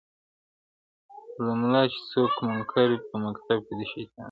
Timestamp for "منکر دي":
2.47-2.97